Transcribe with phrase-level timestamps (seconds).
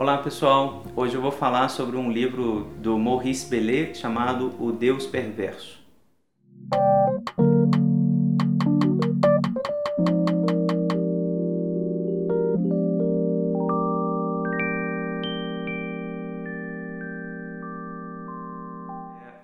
[0.00, 5.06] Olá pessoal, hoje eu vou falar sobre um livro do Maurice Bellet chamado O Deus
[5.06, 5.78] Perverso.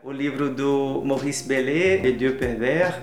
[0.03, 2.95] O livro do Maurice Bellet, Le Dieu Pervers,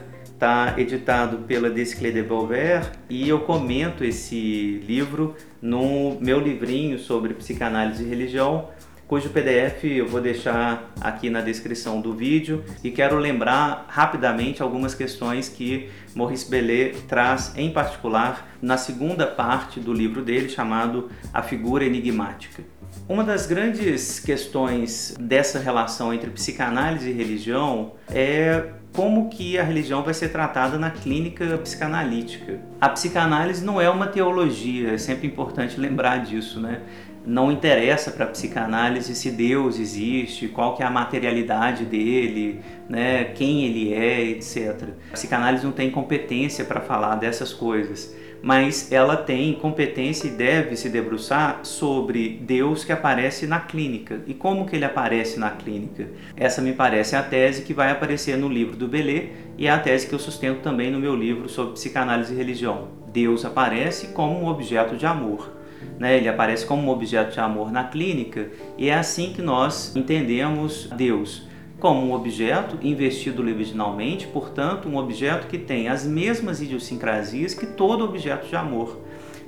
[0.43, 7.33] está editado pela Desclé de Beauvert e eu comento esse livro no meu livrinho sobre
[7.33, 8.67] psicanálise e religião,
[9.13, 14.95] cujo PDF eu vou deixar aqui na descrição do vídeo e quero lembrar rapidamente algumas
[14.95, 21.43] questões que Maurice Bellet traz em particular na segunda parte do livro dele chamado A
[21.43, 22.63] Figura Enigmática.
[23.07, 30.03] Uma das grandes questões dessa relação entre psicanálise e religião é como que a religião
[30.03, 32.59] vai ser tratada na clínica psicanalítica.
[32.79, 36.81] A psicanálise não é uma teologia, é sempre importante lembrar disso, né?
[37.25, 43.25] Não interessa para a psicanálise se Deus existe, qual que é a materialidade dele, né,
[43.25, 44.89] quem ele é, etc.
[45.09, 50.75] A psicanálise não tem competência para falar dessas coisas mas ela tem competência e deve
[50.75, 54.19] se debruçar sobre Deus que aparece na clínica.
[54.27, 56.09] E como que ele aparece na clínica?
[56.35, 59.79] Essa me parece a tese que vai aparecer no livro do Belê e é a
[59.79, 62.89] tese que eu sustento também no meu livro sobre psicanálise e religião.
[63.13, 65.62] Deus aparece como um objeto de amor.
[65.99, 66.17] Né?
[66.17, 70.89] Ele aparece como um objeto de amor na clínica e é assim que nós entendemos
[70.95, 71.47] Deus
[71.79, 78.05] como um objeto investido libidinalmente, portanto, um objeto que tem as mesmas idiosincrasias que todo
[78.05, 79.01] objeto de amor.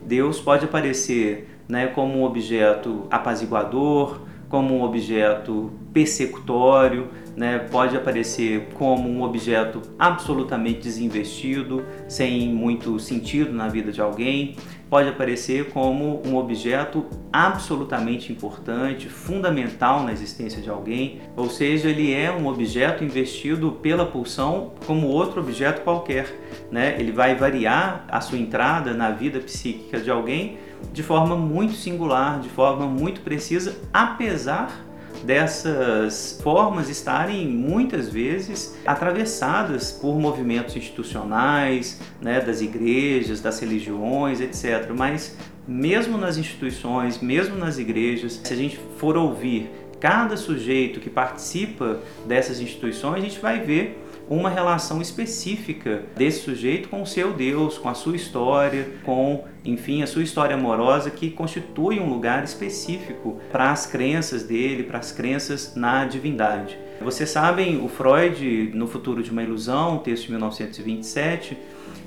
[0.05, 7.59] Deus pode aparecer né, como um objeto apaziguador, como um objeto persecutório, né?
[7.59, 14.55] pode aparecer como um objeto absolutamente desinvestido, sem muito sentido na vida de alguém,
[14.89, 22.13] pode aparecer como um objeto absolutamente importante, fundamental na existência de alguém, ou seja, ele
[22.13, 26.33] é um objeto investido pela pulsão como outro objeto qualquer.
[26.71, 26.95] Né?
[26.99, 30.57] Ele vai variar a sua entrada na vida psíquica de alguém
[30.93, 34.85] de forma muito singular, de forma muito precisa, apesar
[35.23, 44.91] dessas formas estarem muitas vezes atravessadas por movimentos institucionais, né, das igrejas, das religiões, etc.
[44.95, 45.35] Mas
[45.67, 51.99] mesmo nas instituições, mesmo nas igrejas, se a gente for ouvir cada sujeito que participa
[52.27, 57.77] dessas instituições, a gente vai ver uma relação específica desse sujeito com o seu Deus,
[57.77, 63.39] com a sua história, com, enfim, a sua história amorosa que constitui um lugar específico
[63.51, 66.77] para as crenças dele, para as crenças na divindade.
[67.01, 71.57] Vocês sabem, o Freud, no Futuro de uma Ilusão, texto de 1927,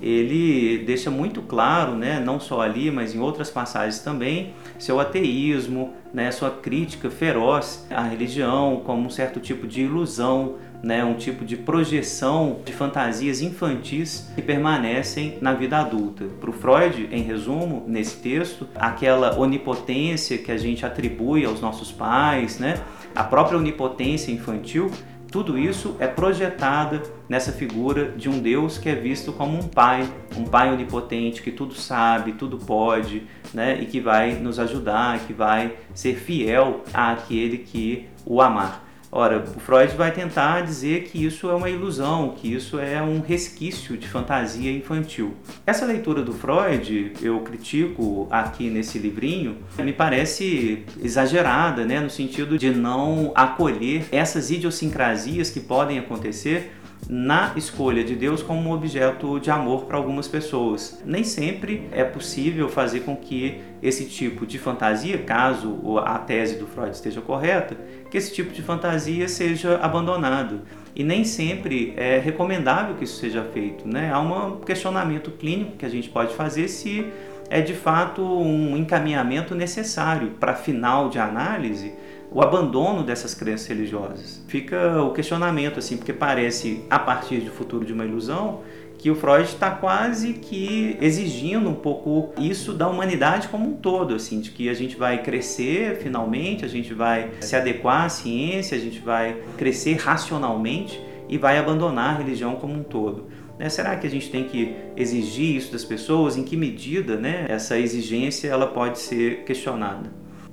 [0.00, 5.92] ele deixa muito claro, né, não só ali, mas em outras passagens também, seu ateísmo,
[6.14, 11.44] né, sua crítica feroz à religião como um certo tipo de ilusão, né, um tipo
[11.44, 16.24] de projeção de fantasias infantis que permanecem na vida adulta.
[16.40, 21.90] Para o Freud, em resumo, nesse texto, aquela onipotência que a gente atribui aos nossos
[21.90, 22.80] pais, né,
[23.14, 24.90] a própria onipotência infantil,
[25.30, 30.08] tudo isso é projetada nessa figura de um Deus que é visto como um pai,
[30.34, 35.34] um pai onipotente que tudo sabe, tudo pode, né, e que vai nos ajudar, que
[35.34, 38.87] vai ser fiel àquele que o amar.
[39.20, 43.18] Ora, o Freud vai tentar dizer que isso é uma ilusão, que isso é um
[43.18, 45.34] resquício de fantasia infantil.
[45.66, 52.56] Essa leitura do Freud, eu critico aqui nesse livrinho, me parece exagerada, né, no sentido
[52.56, 56.77] de não acolher essas idiosincrasias que podem acontecer
[57.08, 61.02] na escolha de Deus como objeto de amor para algumas pessoas.
[61.04, 66.66] Nem sempre é possível fazer com que esse tipo de fantasia, caso a tese do
[66.66, 67.76] Freud esteja correta,
[68.10, 70.62] que esse tipo de fantasia seja abandonado.
[70.94, 73.86] E nem sempre é recomendável que isso seja feito.
[73.86, 74.10] Né?
[74.12, 77.06] Há um questionamento clínico que a gente pode fazer se
[77.50, 81.94] é de fato um encaminhamento necessário para final de análise
[82.30, 84.42] o abandono dessas crenças religiosas.
[84.48, 88.60] Fica o questionamento, assim, porque parece, a partir do futuro de uma ilusão,
[88.98, 94.14] que o Freud está quase que exigindo um pouco isso da humanidade como um todo,
[94.14, 98.76] assim, de que a gente vai crescer finalmente, a gente vai se adequar à ciência,
[98.76, 103.26] a gente vai crescer racionalmente e vai abandonar a religião como um todo.
[103.56, 103.68] Né?
[103.68, 106.36] Será que a gente tem que exigir isso das pessoas?
[106.36, 110.10] Em que medida né, essa exigência ela pode ser questionada?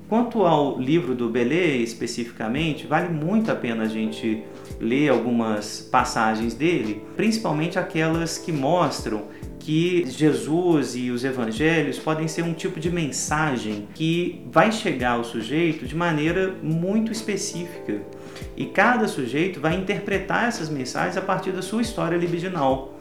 [0.07, 4.43] Quanto ao livro do Belê especificamente, vale muito a pena a gente
[4.79, 9.23] ler algumas passagens dele, principalmente aquelas que mostram
[9.65, 15.23] que Jesus e os evangelhos podem ser um tipo de mensagem que vai chegar ao
[15.23, 17.99] sujeito de maneira muito específica.
[18.55, 22.93] E cada sujeito vai interpretar essas mensagens a partir da sua história libidinal.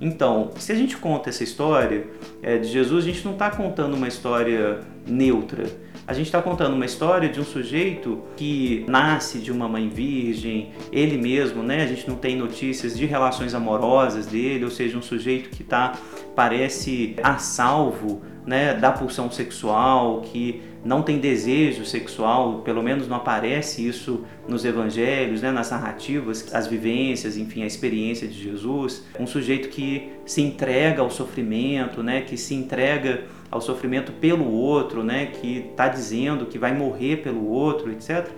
[0.00, 2.06] Então, se a gente conta essa história
[2.42, 5.66] é, de Jesus, a gente não está contando uma história neutra.
[6.08, 10.70] A gente está contando uma história de um sujeito que nasce de uma mãe virgem,
[10.90, 11.82] ele mesmo, né?
[11.82, 15.98] A gente não tem notícias de relações amorosas dele, ou seja, um sujeito que tá,
[16.34, 23.18] parece a salvo né, da pulsão sexual, que não tem desejo sexual, pelo menos não
[23.18, 29.04] aparece isso nos evangelhos, né, nas narrativas, as vivências, enfim, a experiência de Jesus.
[29.20, 35.02] Um sujeito que se entrega ao sofrimento, né, que se entrega ao sofrimento pelo outro,
[35.02, 38.28] né, que está dizendo que vai morrer pelo outro, etc.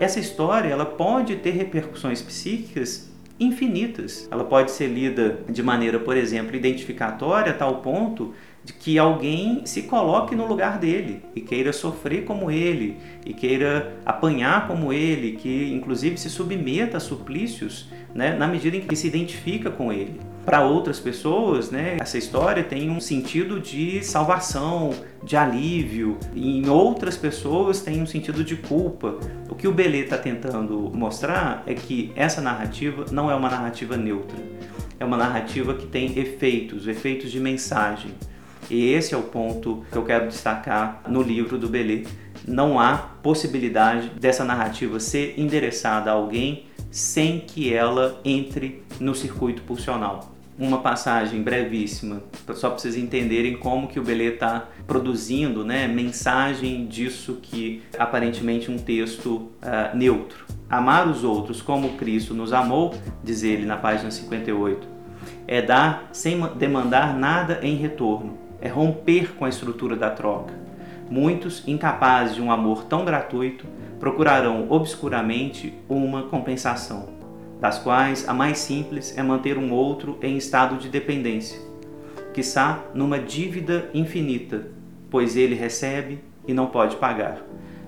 [0.00, 3.10] Essa história ela pode ter repercussões psíquicas
[3.40, 4.28] infinitas.
[4.30, 8.34] Ela pode ser lida de maneira, por exemplo, identificatória a tal ponto
[8.64, 13.96] de que alguém se coloque no lugar dele e queira sofrer como ele e queira
[14.04, 19.06] apanhar como ele, que inclusive se submeta a suplícios, né, na medida em que se
[19.06, 20.20] identifica com ele.
[20.44, 26.68] Para outras pessoas, né, essa história tem um sentido de salvação, de alívio, e em
[26.68, 29.18] outras pessoas tem um sentido de culpa.
[29.50, 33.96] O que o Belê está tentando mostrar é que essa narrativa não é uma narrativa
[33.96, 34.38] neutra,
[34.98, 38.10] é uma narrativa que tem efeitos, efeitos de mensagem.
[38.70, 42.04] E esse é o ponto que eu quero destacar no livro do Belê.
[42.46, 49.62] Não há possibilidade dessa narrativa ser endereçada a alguém sem que ela entre no circuito
[49.62, 50.34] pulsional.
[50.58, 52.20] Uma passagem brevíssima,
[52.54, 58.70] só para vocês entenderem como que o Belê está produzindo né, mensagem disso que aparentemente
[58.70, 60.46] um texto uh, neutro.
[60.68, 64.88] Amar os outros como Cristo nos amou, diz ele na página 58,
[65.46, 70.52] é dar sem demandar nada em retorno é romper com a estrutura da troca.
[71.10, 73.66] Muitos, incapazes de um amor tão gratuito,
[73.98, 77.08] procurarão obscuramente uma compensação,
[77.60, 81.58] das quais a mais simples é manter um outro em estado de dependência,
[82.34, 84.68] quiçá numa dívida infinita,
[85.10, 87.42] pois ele recebe e não pode pagar.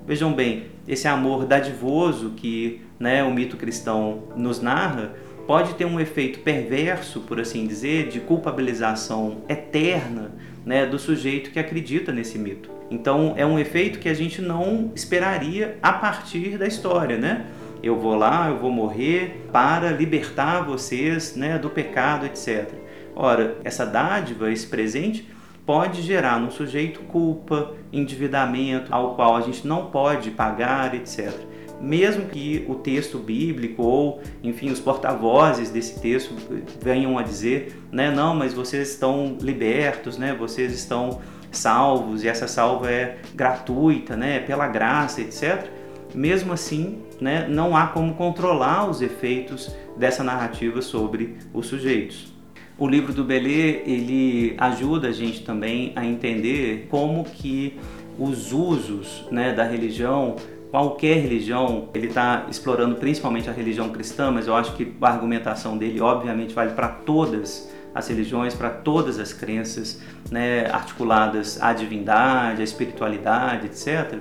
[0.06, 5.12] Vejam bem, esse amor dadivoso que né, o mito cristão nos narra
[5.50, 10.30] pode ter um efeito perverso, por assim dizer, de culpabilização eterna
[10.64, 12.70] né, do sujeito que acredita nesse mito.
[12.88, 17.46] Então é um efeito que a gente não esperaria a partir da história, né?
[17.82, 22.68] Eu vou lá, eu vou morrer para libertar vocês né, do pecado, etc.
[23.16, 25.28] Ora, essa dádiva, esse presente,
[25.66, 31.50] pode gerar no sujeito culpa, endividamento, ao qual a gente não pode pagar, etc
[31.80, 36.34] mesmo que o texto bíblico ou, enfim, os porta-vozes desse texto
[36.80, 42.46] venham a dizer, né, não, mas vocês estão libertos, né, vocês estão salvos e essa
[42.46, 45.66] salva é gratuita, né, pela graça, etc.
[46.14, 52.32] Mesmo assim, né, não há como controlar os efeitos dessa narrativa sobre os sujeitos.
[52.78, 57.78] O livro do Belê, ele ajuda a gente também a entender como que
[58.18, 60.36] os usos né, da religião
[60.70, 65.76] qualquer religião, ele está explorando principalmente a religião cristã, mas eu acho que a argumentação
[65.76, 70.00] dele, obviamente, vale para todas as religiões, para todas as crenças
[70.30, 74.20] né, articuladas à divindade, à espiritualidade, etc.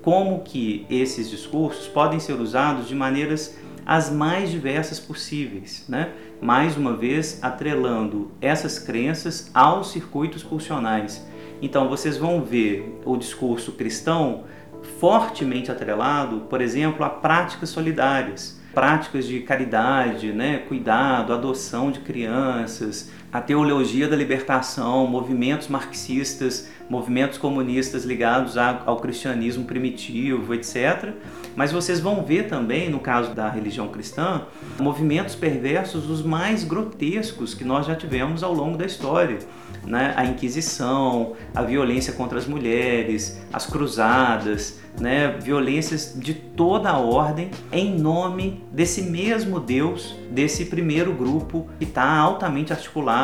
[0.00, 6.12] Como que esses discursos podem ser usados de maneiras as mais diversas possíveis, né?
[6.40, 11.26] mais uma vez atrelando essas crenças aos circuitos pulsionais.
[11.60, 14.44] Então vocês vão ver o discurso cristão
[14.82, 23.10] fortemente atrelado, por exemplo, a práticas solidárias, práticas de caridade, né, cuidado, adoção de crianças,
[23.32, 31.10] a teologia da libertação, movimentos marxistas, movimentos comunistas ligados ao cristianismo primitivo, etc.
[31.54, 34.42] Mas vocês vão ver também, no caso da religião cristã,
[34.80, 39.38] movimentos perversos os mais grotescos que nós já tivemos ao longo da história.
[39.84, 40.12] Né?
[40.16, 45.38] A Inquisição, a violência contra as mulheres, as cruzadas, né?
[45.40, 52.04] violências de toda a ordem em nome desse mesmo Deus, desse primeiro grupo que está
[52.04, 53.19] altamente articulado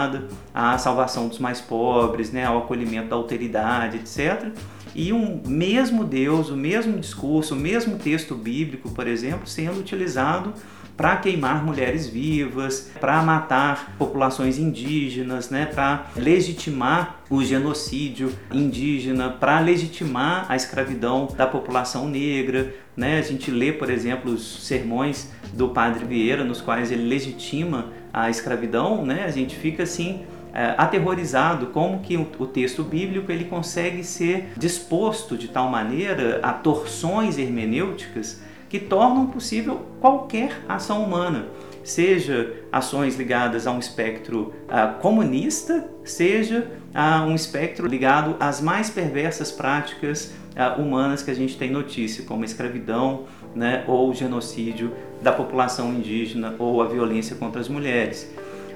[0.55, 2.45] à salvação dos mais pobres, né?
[2.45, 4.50] ao acolhimento da alteridade, etc.
[4.95, 10.55] E um mesmo Deus, o mesmo discurso, o mesmo texto bíblico, por exemplo, sendo utilizado
[10.97, 19.61] para queimar mulheres vivas, para matar populações indígenas, né, para legitimar o genocídio indígena, para
[19.61, 22.75] legitimar a escravidão da população negra.
[22.97, 23.19] Né?
[23.19, 28.31] A gente lê, por exemplo, os sermões do Padre Vieira, nos quais ele legitima a
[28.31, 29.25] escravidão, né?
[29.25, 30.25] a gente fica assim
[30.55, 36.50] é, aterrorizado como que o, texto bíblico ele consegue ser disposto de tal maneira a
[36.50, 41.46] torções hermenêuticas que tornam possível qualquer ação humana
[41.87, 48.90] seja ações ligadas a um espectro uh, comunista, seja a um espectro ligado às mais
[48.90, 54.14] perversas práticas uh, humanas que a gente tem notícia, como a escravidão né, ou o
[54.14, 54.92] genocídio
[55.23, 58.28] da população indígena ou a violência contra as mulheres.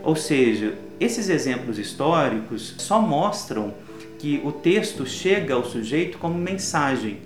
[0.05, 3.75] Ou seja, esses exemplos históricos só mostram
[4.19, 7.19] que o texto chega ao sujeito como mensagem,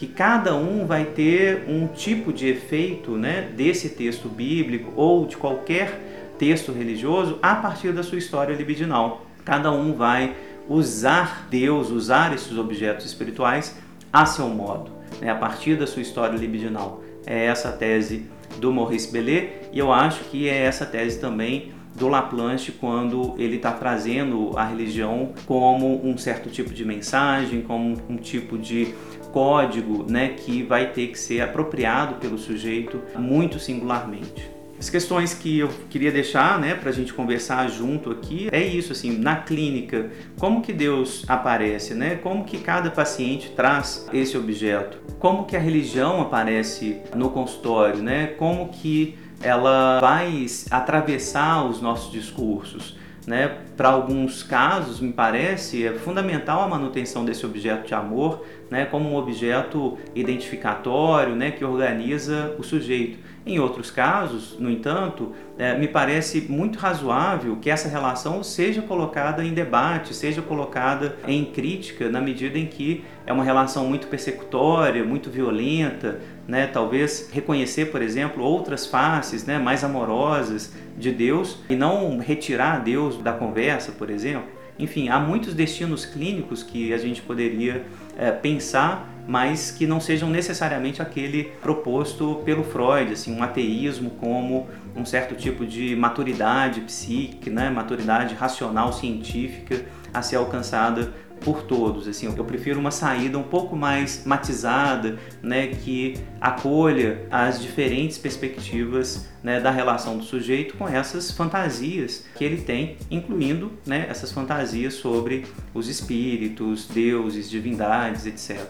[0.00, 5.36] que cada um vai ter um tipo de efeito né, desse texto bíblico ou de
[5.36, 9.26] qualquer texto religioso a partir da sua história libidinal.
[9.44, 10.34] Cada um vai
[10.66, 13.76] usar Deus, usar esses objetos espirituais
[14.10, 14.90] a seu modo,
[15.20, 17.04] né, a partir da sua história libidinal.
[17.26, 18.24] É essa a tese
[18.56, 23.56] do Maurice Bellet e eu acho que é essa tese também do Laplanche quando ele
[23.56, 28.94] está trazendo a religião como um certo tipo de mensagem, como um tipo de
[29.32, 34.60] código né, que vai ter que ser apropriado pelo sujeito muito singularmente.
[34.80, 38.92] As questões que eu queria deixar né, para a gente conversar junto aqui é isso,
[38.92, 42.14] assim, na clínica, como que Deus aparece, né?
[42.14, 48.28] como que cada paciente traz esse objeto, como que a religião aparece no consultório, né?
[48.38, 52.96] como que ela vai atravessar os nossos discursos.
[53.26, 53.58] Né?
[53.76, 59.10] Para alguns casos, me parece, é fundamental a manutenção desse objeto de amor né, como
[59.10, 63.18] um objeto identificatório né, que organiza o sujeito.
[63.44, 69.42] Em outros casos, no entanto, é, me parece muito razoável que essa relação seja colocada
[69.42, 75.02] em debate, seja colocada em crítica, na medida em que é uma relação muito persecutória,
[75.02, 76.66] muito violenta, né?
[76.66, 83.22] talvez reconhecer, por exemplo, outras faces né, mais amorosas de Deus e não retirar Deus
[83.22, 84.48] da conversa, por exemplo.
[84.78, 87.84] Enfim, há muitos destinos clínicos que a gente poderia
[88.16, 94.68] é, pensar, mas que não sejam necessariamente aquele proposto pelo Freud, assim, um ateísmo como
[94.96, 102.06] um certo tipo de maturidade psíquica, né, maturidade racional científica a ser alcançada por todos.
[102.06, 109.28] Assim, eu prefiro uma saída um pouco mais matizada, né, que acolha as diferentes perspectivas
[109.42, 114.94] né, da relação do sujeito com essas fantasias que ele tem, incluindo né, essas fantasias
[114.94, 118.60] sobre os espíritos, deuses, divindades, etc.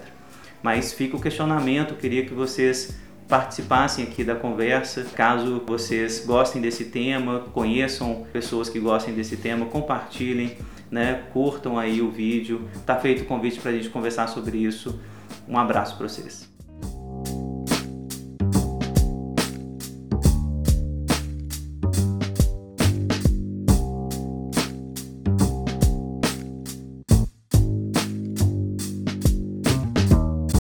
[0.63, 2.95] Mas fica o questionamento, eu queria que vocês
[3.31, 5.05] participassem aqui da conversa.
[5.15, 10.57] Caso vocês gostem desse tema, conheçam pessoas que gostem desse tema, compartilhem
[10.91, 11.23] né?
[11.31, 12.69] Curtam aí o vídeo.
[12.85, 14.99] Tá feito o convite para a gente conversar sobre isso.
[15.47, 16.50] Um abraço para vocês.